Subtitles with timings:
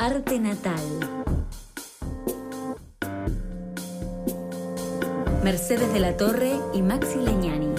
[0.00, 0.80] Arte Natal.
[5.42, 7.74] Mercedes de la Torre y Maxi Leñani.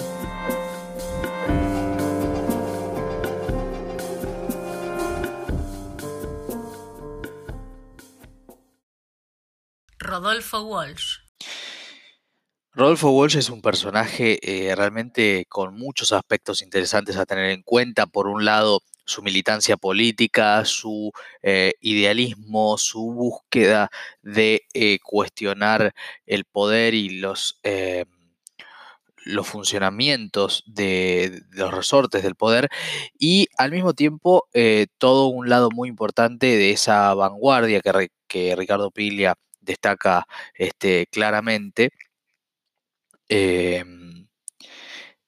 [9.98, 11.19] Rodolfo Walsh.
[12.80, 18.06] Rodolfo Walsh es un personaje eh, realmente con muchos aspectos interesantes a tener en cuenta.
[18.06, 21.12] Por un lado, su militancia política, su
[21.42, 23.90] eh, idealismo, su búsqueda
[24.22, 25.92] de eh, cuestionar
[26.24, 27.60] el poder y los,
[29.44, 32.70] funcionamientos de, los resortes del poder
[33.18, 34.48] y al mismo tiempo
[34.96, 41.90] todo un lado muy importante de esa vanguardia que, que Ricardo Piglia destaca este, claramente
[43.30, 44.26] Em,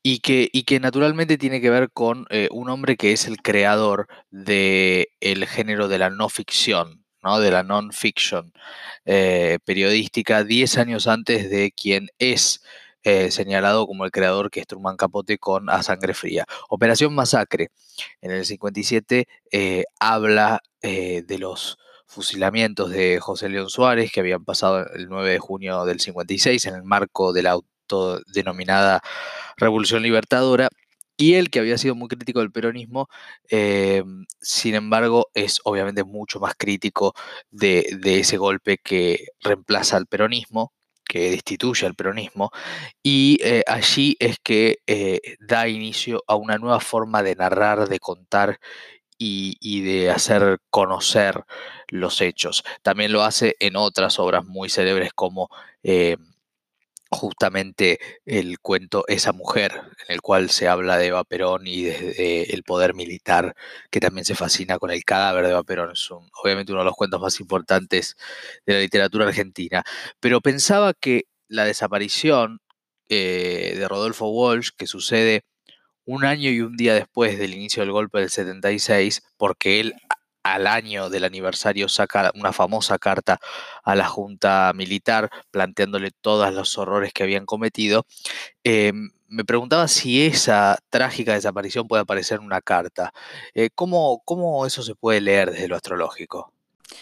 [0.03, 3.39] y, que, y que naturalmente tiene que ver con eh, un hombre que es el
[3.43, 7.39] creador del el género de la no ficción, ¿no?
[7.41, 8.53] de la non-fiction
[9.05, 12.63] eh, periodística, 10 años antes de quien es
[13.05, 16.45] eh, señalado como el creador que es Truman Capote con A Sangre Fría.
[16.71, 17.71] Operación Masacre,
[18.21, 19.29] en el 57,
[20.01, 25.85] habla de los fusilamientos de José León Suárez que habían pasado el 9 de junio
[25.85, 27.59] del 56 en el marco de la
[28.27, 29.03] denominada
[29.57, 30.69] Revolución Libertadora,
[31.17, 33.09] y él, que había sido muy crítico del peronismo,
[33.51, 34.03] eh,
[34.41, 37.15] sin embargo, es obviamente mucho más crítico
[37.51, 40.73] de, ese golpe que reemplaza al peronismo,
[41.05, 42.51] que destituye al peronismo,
[43.03, 47.99] y eh, allí es que eh, da inicio a una nueva forma de narrar, de
[48.01, 48.59] contar
[49.19, 51.45] y, de hacer conocer
[51.89, 52.65] los hechos.
[52.83, 55.49] También lo hace en otras obras muy célebres como
[57.13, 59.73] justamente el cuento Esa mujer,
[60.09, 63.55] en el cual se habla de Eva Perón y del poder militar,
[63.91, 65.93] que también se fascina con el cadáver de Eva Perón.
[65.93, 68.17] Es obviamente uno de los cuentos más importantes
[68.67, 69.85] de la literatura argentina.
[70.21, 72.61] Pero pensaba que la desaparición
[73.09, 75.45] eh, de Rodolfo Walsh, que sucede
[76.05, 79.95] un año y un día después del inicio del golpe del 76, porque él
[80.43, 83.39] al año del aniversario saca una famosa carta
[83.83, 88.07] a la Junta Militar planteándole todos los horrores que habían cometido.
[88.65, 93.13] Em, me preguntaba si esa trágica desaparición puede aparecer en una carta.
[93.55, 96.53] Eh, ¿cómo, eso se puede leer desde lo astrológico?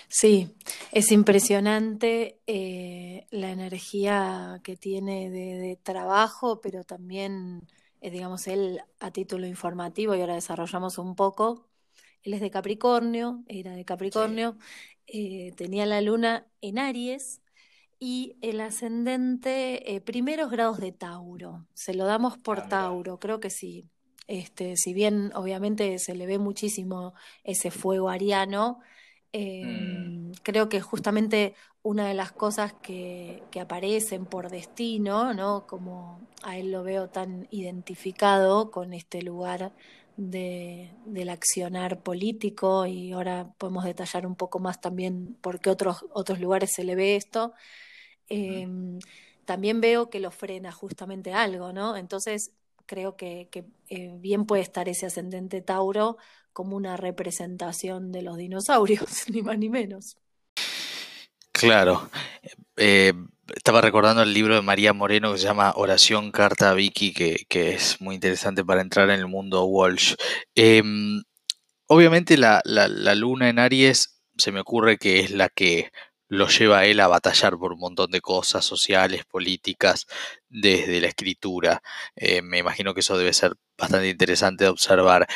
[0.09, 0.55] Sí,
[0.93, 7.67] es impresionante eh, la energía que tiene de, trabajo, pero también,
[8.01, 11.70] eh, digamos, él a título informativo, y ahora desarrollamos un poco,
[12.23, 14.57] él es de Capricornio, era de Capricornio,
[15.07, 17.41] eh, tenía la luna en Aries
[17.99, 21.67] y el ascendente, eh, primeros grados de Tauro.
[21.75, 23.89] Se lo damos por ah, Tauro, creo que sí.
[24.27, 28.79] Este, si bien obviamente se le ve muchísimo ese fuego ariano,
[29.33, 30.33] em, mm.
[30.43, 35.67] creo que justamente una de las cosas que, que, aparecen por destino, ¿no?
[35.67, 39.73] Como a él lo veo tan identificado con este lugar
[40.21, 46.05] de, del accionar político y ahora podemos detallar un poco más también por qué otros,
[46.13, 47.55] otros lugares se le ve esto.
[48.29, 48.99] Em,
[49.47, 51.97] también veo que lo frena justamente algo, ¿no?
[51.97, 52.53] Entonces
[52.85, 53.49] creo que,
[53.89, 56.19] eh, bien puede estar ese ascendente Tauro
[56.53, 59.01] como una representación de los dinosaurios,
[59.31, 60.19] ni más ni menos.
[61.53, 62.11] Claro.
[62.77, 63.15] Eh,
[63.55, 67.47] estaba recordando el libro de María Moreno que se llama Oración Carta a Vicky, que,
[67.51, 70.15] es muy interesante para entrar en el mundo Walsh.
[70.55, 71.23] Em,
[71.87, 72.63] obviamente la,
[73.15, 75.91] luna en Aries se me ocurre que es la que
[76.29, 80.07] lo lleva a él a batallar por un montón de cosas sociales, políticas,
[80.49, 81.83] desde la escritura.
[82.15, 85.27] Eh, me imagino que eso debe ser bastante interesante de observar.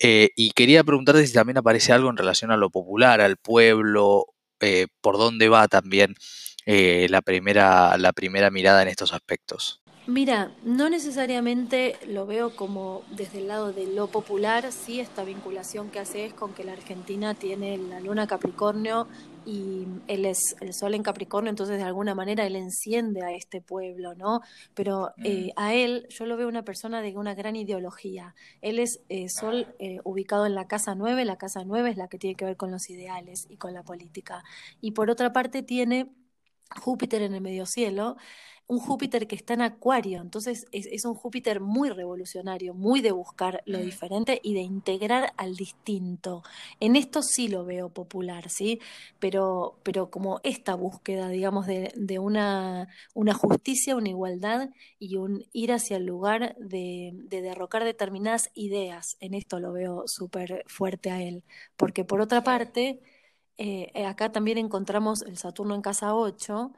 [0.00, 4.26] Eh, y quería preguntarte si también aparece algo en relación a lo popular, al pueblo,
[4.60, 6.14] eh, por dónde va también
[6.66, 9.80] eh, la, primera, la primera mirada en estos aspectos?
[10.06, 15.90] Mira, no necesariamente lo veo como desde el lado de lo popular, sí esta vinculación
[15.90, 19.08] que hace es con que la Argentina tiene la luna Capricornio
[19.46, 23.62] y él es el sol en Capricornio, entonces de alguna manera él enciende a este
[23.62, 24.42] pueblo, ¿no?
[24.74, 25.60] Pero eh, mm.
[25.60, 28.34] a él yo lo veo una persona de una gran ideología.
[28.60, 29.74] Él es eh, sol
[30.04, 32.70] ubicado en la casa 9, la casa 9 es la que tiene que ver con
[32.70, 34.44] los ideales y con la política.
[34.82, 36.10] Y por otra parte tiene
[36.80, 38.16] Júpiter en el medio cielo,
[38.66, 43.62] un Júpiter que está en Acuario, entonces es, un Júpiter muy revolucionario, muy de buscar
[43.66, 46.42] lo diferente y de integrar al distinto.
[46.80, 48.80] En esto sí lo veo popular, ¿sí?
[49.18, 55.44] Pero, pero como esta búsqueda, digamos, de, de una, una, justicia, una igualdad y un
[55.52, 61.10] ir hacia el lugar de, de derrocar determinadas ideas, en esto lo veo súper fuerte
[61.10, 61.42] a él,
[61.76, 63.00] porque por otra parte
[63.58, 66.72] eh, acá también encontramos el Saturno en casa 8,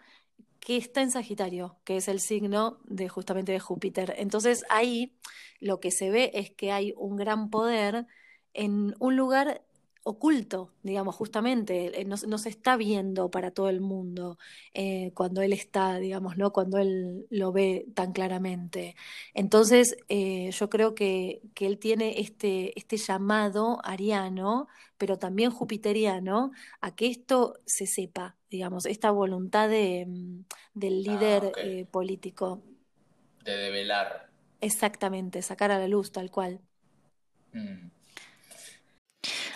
[0.60, 4.14] que está en Sagitario, que es el signo de justamente de Júpiter.
[4.18, 5.16] Entonces ahí
[5.60, 8.06] lo que se ve es que hay un gran poder
[8.52, 9.62] en un lugar
[10.08, 14.38] oculto, digamos, justamente, eh, no, se está viendo para todo el mundo
[14.72, 16.52] eh, cuando él está, digamos, ¿no?
[16.52, 18.94] Cuando él lo ve tan claramente.
[19.34, 26.52] Entonces, eh, yo creo que, que, él tiene este, este llamado ariano, pero también jupiteriano,
[26.80, 30.44] a que esto se sepa, digamos, esta voluntad de, mm,
[30.74, 32.62] del ah, líder político.
[33.44, 34.30] De develar.
[34.60, 36.60] Exactamente, sacar a la luz, tal cual.
[37.52, 37.95] Mm.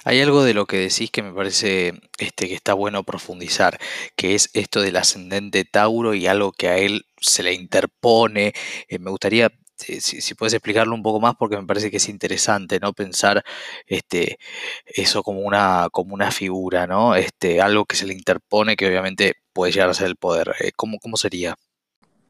[0.05, 3.79] Hay algo de lo que decís que me parece este, que está bueno profundizar,
[4.17, 8.55] que es esto del ascendente Tauro y algo que a él se le interpone.
[8.89, 9.53] Eh, me gustaría
[9.89, 12.93] eh, si, puedes explicarlo un poco más porque me parece que es interesante, ¿no?
[12.93, 13.45] Pensar
[13.87, 14.39] este,
[14.87, 17.15] eso como una, como una figura, ¿no?
[17.15, 20.55] Este, algo que se le interpone que obviamente puede llegar a ser el poder.
[20.61, 21.57] Eh, ¿Cómo, cómo sería?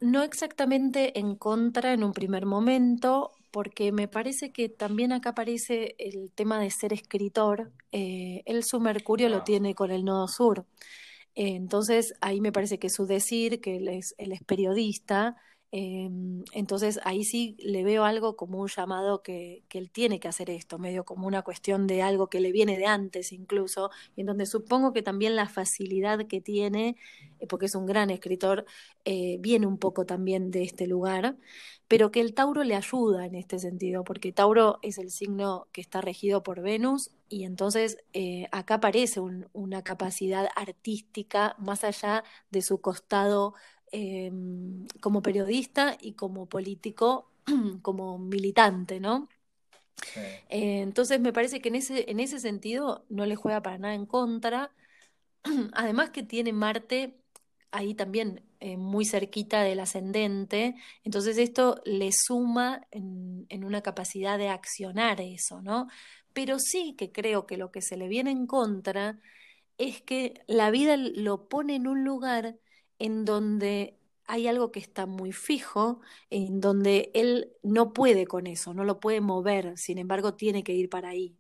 [0.01, 5.95] No exactamente en contra en un primer momento, porque me parece que también acá aparece
[5.99, 7.73] el tema de ser escritor.
[7.93, 10.67] Eh, él su Mercurio lo tiene con el nodo sur.
[11.35, 15.37] Eh, entonces ahí me parece que su decir, que él es, él es periodista,
[15.73, 20.27] Em, entonces ahí sí le veo algo como un llamado que, que, él tiene que
[20.27, 24.23] hacer esto, medio como una cuestión de algo que le viene de antes incluso, y
[24.23, 26.97] en donde supongo que también la facilidad que tiene,
[27.39, 28.67] eh, porque es un gran escritor,
[29.05, 31.37] eh, viene un poco también de este lugar,
[31.87, 35.81] pero que el Tauro le ayuda en este sentido, porque Tauro es el signo que
[35.81, 39.21] está regido por Venus y entonces eh, acá aparece
[39.53, 43.55] una capacidad artística más allá de su costado
[43.93, 47.29] Em, como periodista y como político,
[47.83, 49.29] como militante, ¿no?
[50.49, 53.95] Eh, entonces me parece que en ese, en ese sentido no le juega para nada
[53.95, 54.73] en contra.
[55.73, 57.17] Además que tiene Marte
[57.73, 64.39] ahí también eh, muy cerquita del ascendente, entonces esto le suma en, en, una capacidad
[64.39, 65.89] de accionar eso, ¿no?
[66.33, 69.19] Pero sí que creo que lo que se le viene en contra
[69.79, 72.57] es que la vida lo pone en un lugar
[73.01, 76.01] en donde hay algo que está muy fijo,
[76.31, 80.73] en donde él no puede con eso, no lo puede mover, sin embargo tiene que
[80.73, 81.35] ir para ahí.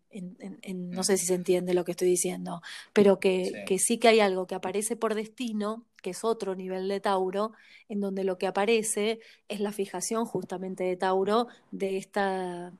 [0.74, 2.62] no sé si se entiende lo que estoy diciendo,
[2.92, 3.64] pero que sí.
[3.64, 7.52] que sí que hay algo que aparece por destino, que es otro nivel de Tauro,
[7.88, 12.72] en donde lo que aparece es la fijación justamente de Tauro de esta,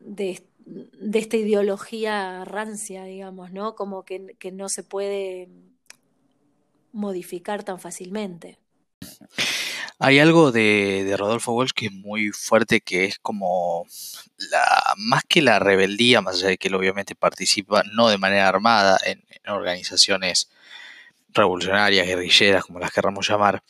[0.00, 3.74] de, de esta ideología rancia, digamos, ¿no?
[3.74, 5.48] Como que, que no se puede
[6.96, 8.58] modificar tan fácilmente.
[9.98, 13.86] Hay algo de, Rodolfo Walsh que es muy fuerte, que es como
[14.50, 18.48] la, más que la rebeldía, más allá de que él obviamente participa no de manera
[18.48, 20.50] armada en, organizaciones
[21.28, 23.62] revolucionarias, guerrilleras, como las querramos llamar,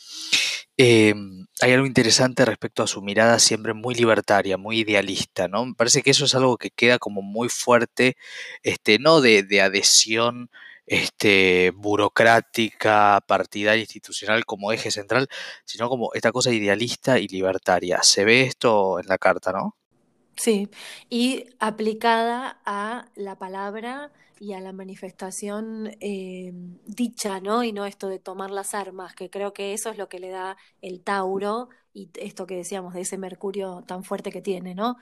[0.78, 1.14] eh,
[1.60, 5.66] hay algo interesante respecto a su mirada siempre muy libertaria, muy idealista, ¿no?
[5.66, 8.16] Me parece que eso es algo que queda como muy fuerte,
[8.62, 10.50] este, no de adhesión
[10.86, 15.28] este, burocrática, partidaria, institucional como eje central,
[15.64, 18.02] sino como esta cosa idealista y libertaria.
[18.02, 19.76] Se ve esto en la carta, ¿no?
[20.36, 20.68] Sí,
[21.08, 26.52] y aplicada a la palabra y a la manifestación eh,
[26.84, 27.64] dicha, ¿no?
[27.64, 30.28] Y no esto de tomar las armas, que creo que eso es lo que le
[30.30, 34.96] da el Tauro y esto que decíamos de ese Mercurio tan fuerte que tiene, ¿no?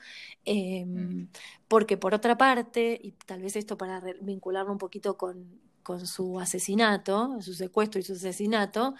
[0.45, 1.29] Em,
[1.67, 6.39] porque por otra parte, y tal vez esto para vincularlo un poquito con, con su
[6.39, 8.95] asesinato, su secuestro y su asesinato.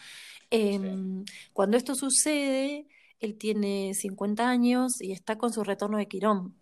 [0.49, 2.87] Em, cuando esto sucede,
[3.19, 6.55] él tiene 50 años y está con su retorno de Quirón.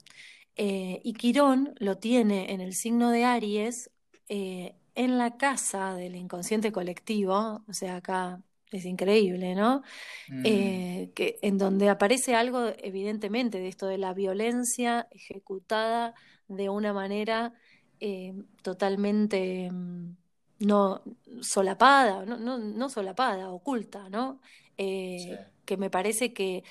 [0.55, 3.91] Eh, y Quirón lo tiene en el signo de Aries,
[4.29, 9.83] eh, en la casa del inconsciente colectivo, o sea, acá es increíble, ¿no?
[10.29, 10.43] Mm.
[10.45, 16.13] Eh, que, en donde aparece algo evidentemente de esto de la violencia ejecutada
[16.47, 17.53] de una manera
[17.99, 20.15] eh, totalmente mm,
[20.59, 21.01] no
[21.41, 24.39] solapada, no, no, no, solapada, oculta, ¿no?
[24.77, 26.63] Eh, que me parece que,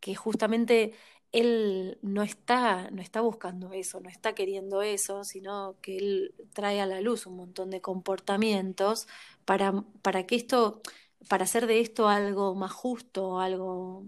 [0.00, 0.92] que justamente
[1.32, 6.80] él no está, no está buscando eso, no está queriendo eso, sino que él trae
[6.80, 9.06] a la luz un montón de comportamientos
[9.44, 10.80] para, para que esto,
[11.28, 14.06] para hacer de esto algo más justo, algo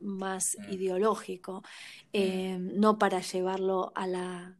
[0.00, 0.72] más mm.
[0.72, 1.62] ideológico, mm.
[2.12, 4.56] Eh, no para llevarlo a la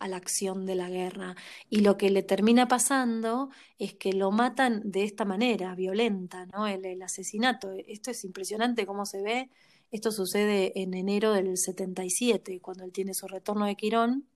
[0.00, 1.36] a la acción de la guerra.
[1.68, 6.66] Y lo que le termina pasando es que lo matan de esta manera, violenta, ¿no?
[6.66, 7.70] El, asesinato.
[7.86, 9.50] Esto es impresionante cómo se ve.
[9.92, 14.26] Esto sucede en enero del 77, cuando él tiene su retorno de Quirón.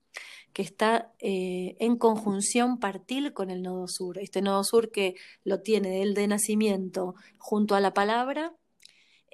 [0.53, 4.17] que está eh, en conjunción partil con el nodo sur.
[4.19, 8.53] Este nodo sur que lo tiene él de nacimiento junto a la palabra,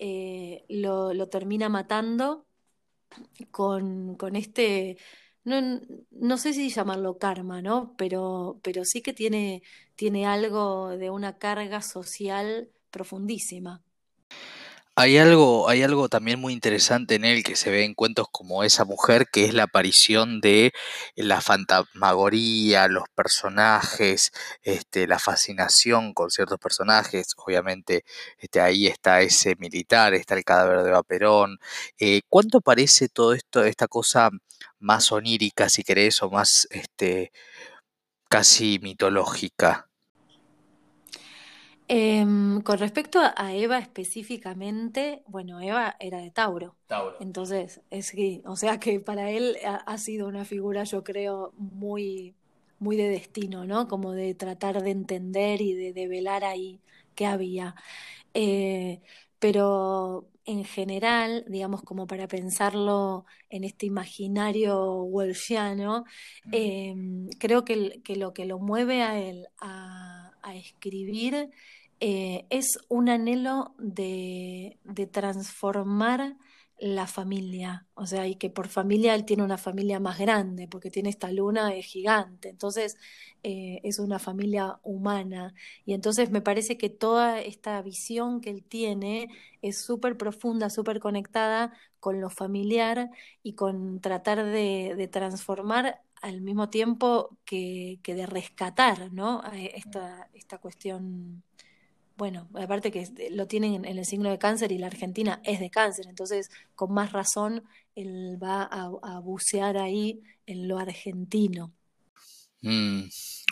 [0.04, 2.48] eh, lo, termina matando
[3.52, 4.98] con, este,
[5.44, 7.96] no, sé si llamarlo karma, ¿no?
[7.98, 9.64] Pero, pero sí que tiene,
[9.96, 13.84] tiene algo de una carga social profundísima.
[14.98, 18.64] Hay algo, hay algo también muy interesante en él que se ve en cuentos como
[18.64, 20.74] esa mujer, que es la aparición de
[21.16, 24.32] la fantasmagoría, los personajes,
[24.64, 27.28] este, la fascinación con ciertos personajes.
[27.38, 28.04] Obviamente,
[28.38, 31.58] este, ahí está ese militar, está el cadáver de Vaperón.
[31.98, 34.30] Eh, ¿Cuánto parece todo esto, esta cosa
[34.80, 37.32] más onírica, si querés, o más este,
[38.30, 39.91] casi mitológica?
[41.94, 46.78] Em, con respecto a Eva específicamente, bueno, Eva era de Tauro.
[46.88, 47.18] Tauro.
[47.20, 52.34] Entonces, es que, o sea que para él ha, sido una figura, yo creo, muy,
[52.80, 53.90] muy de destino, ¿no?
[53.90, 56.80] Como de tratar de entender y de develar ahí
[57.14, 57.76] qué había.
[58.34, 59.02] Eh,
[59.40, 66.06] pero en general, digamos, como para pensarlo en este imaginario welsiano,
[66.54, 71.52] em, creo que, que, lo que lo mueve a él a, a escribir
[72.02, 74.80] eh, es un anhelo de,
[75.12, 76.36] transformar
[76.80, 80.90] la familia, o sea, y que por familia él tiene una familia más grande, porque
[80.90, 82.98] tiene esta luna es gigante, entonces
[83.44, 85.54] eh, es una familia humana,
[85.86, 89.30] y entonces me parece que toda esta visión que él tiene
[89.62, 93.12] es súper profunda, súper conectada con lo familiar
[93.44, 99.44] y con tratar de, transformar al mismo tiempo que, que de rescatar, ¿no?
[99.54, 101.44] Esta, esta cuestión
[102.22, 105.72] bueno, aparte que lo tienen en el signo de cáncer y la Argentina es de
[105.72, 107.64] cáncer, entonces con más razón
[107.96, 111.74] él va a, bucear ahí en lo argentino.
[112.62, 113.06] Mm,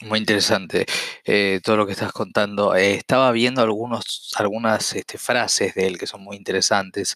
[0.04, 0.86] muy interesante
[1.24, 2.76] eh, todo lo que estás contando.
[2.76, 7.16] Eh, estaba viendo algunos, algunas este, frases de él que son muy interesantes.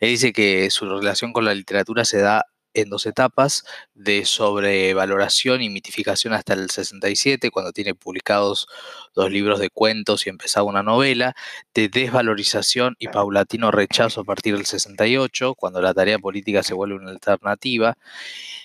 [0.00, 2.44] Él dice que su relación con la literatura se da
[2.80, 8.66] en dos etapas de sobrevaloración y mitificación hasta el 67, cuando tiene publicados
[9.14, 11.34] dos libros de cuentos y empezaba una novela,
[11.74, 16.96] de desvalorización y paulatino rechazo a partir del 68, cuando la tarea política se vuelve
[16.96, 17.96] una alternativa.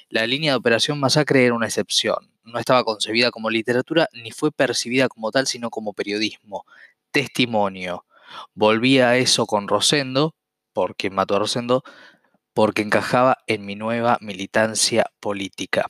[0.10, 4.52] La línea de operación masacre era una excepción, no estaba concebida como literatura ni fue
[4.52, 6.66] percibida como tal, sino como periodismo,
[7.12, 8.06] testimonio.
[8.54, 10.36] Volvía a eso con Rosendo,
[10.74, 11.84] porque mató a Rosendo,
[12.54, 15.88] porque encajaba en mi nueva militancia política.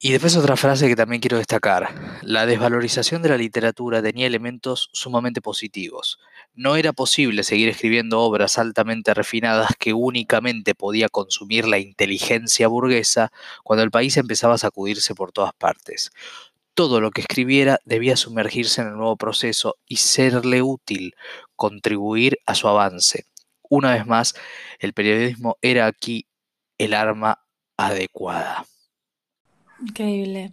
[0.00, 2.20] Y después otra frase que también quiero destacar.
[2.22, 6.20] La desvalorización de la literatura tenía elementos sumamente positivos.
[6.54, 13.32] No era posible seguir escribiendo obras altamente refinadas que únicamente podía consumir la inteligencia burguesa
[13.64, 16.12] cuando el país empezaba a sacudirse por todas partes.
[16.74, 21.16] Todo lo que escribiera debía sumergirse en el nuevo proceso y serle útil,
[21.56, 23.24] contribuir a su avance.
[23.68, 24.34] Una vez más,
[24.78, 26.26] el periodismo era aquí
[26.78, 27.44] el arma
[27.76, 28.64] adecuada.
[29.80, 30.52] Increíble.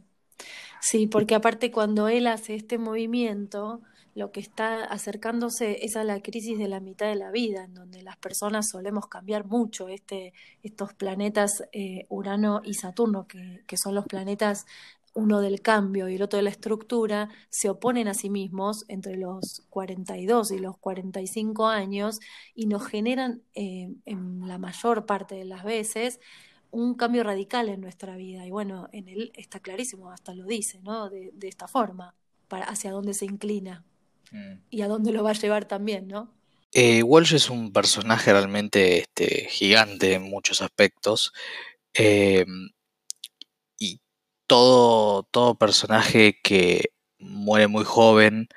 [0.82, 3.82] Sí, porque aparte cuando él hace este movimiento,
[4.16, 7.74] lo que está acercándose es a la crisis de la mitad de la vida, en
[7.74, 9.90] donde las personas solemos cambiar mucho.
[9.90, 14.68] Este, estos planetas eh, Urano y Saturno, que, que, son los planetas
[15.16, 19.16] uno del cambio y el otro de la estructura, se oponen a sí mismos entre
[19.16, 22.20] los 42 y los 45 años
[22.54, 26.20] y nos generan eh, en la mayor parte de las veces
[26.70, 28.46] un cambio radical en nuestra vida.
[28.46, 31.10] Y bueno, en él está clarísimo, hasta lo dice, ¿no?
[31.10, 32.14] De, esta forma,
[32.50, 33.86] para hacia dónde se inclina
[34.32, 34.54] mm.
[34.70, 36.30] y a dónde lo va a llevar también, ¿no?
[36.74, 41.32] Eh, Walsh es un personaje realmente este, gigante en muchos aspectos.
[41.94, 42.46] Eh,
[44.48, 48.50] todo, todo personaje que muere muy joven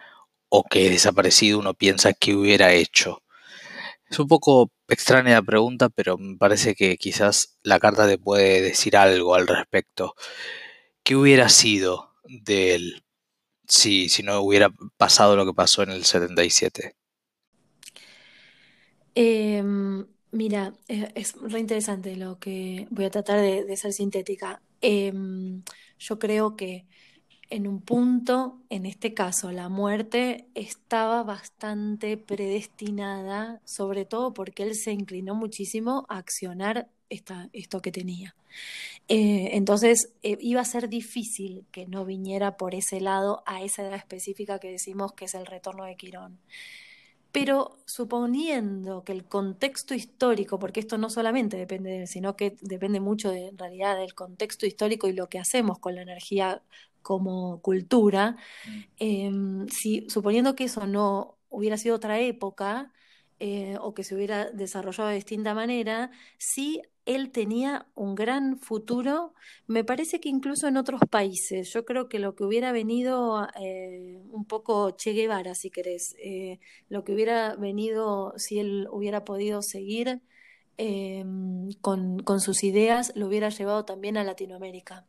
[0.49, 3.23] o que es desaparecido uno piensa que hubiera hecho.
[4.11, 8.63] Es un poco extraña la pregunta, pero me parece que quizás la carta te puede
[8.63, 10.15] decir algo al respecto.
[11.03, 13.05] ¿Qué hubiera sido de él
[13.69, 16.97] si, si no hubiera pasado lo que pasó en el 77?
[19.15, 24.63] Em, mira, es, re interesante lo que voy a tratar de ser sintética.
[24.81, 25.63] Em,
[25.99, 26.87] yo creo que
[27.51, 34.75] en un punto, en este caso, la muerte estaba bastante predestinada, sobre todo porque él
[34.75, 38.37] se inclinó muchísimo a accionar esta, esto que tenía.
[39.09, 43.83] Eh, entonces, eh, iba a ser difícil que no viniera por ese lado a esa
[43.83, 46.39] edad específica que decimos que es el retorno de Quirón.
[47.33, 52.57] Pero suponiendo que el contexto histórico, porque esto no solamente depende de él, sino que
[52.63, 56.63] depende mucho de, en realidad del contexto histórico y lo que hacemos con la energía
[57.03, 58.81] como cultura, mm.
[58.99, 62.93] em, si, suponiendo que eso no hubiera sido otra época
[63.41, 69.33] eh, o que se hubiera desarrollado de distinta manera, sí él tenía un gran futuro,
[69.67, 71.73] me parece que incluso en otros países.
[71.73, 76.61] Yo creo que lo que hubiera venido, eh, un poco Che Guevara, si querés, eh,
[76.91, 80.21] lo que hubiera venido, si él hubiera podido seguir
[80.77, 85.07] em, con, con sus ideas, lo hubiera llevado también a Latinoamérica.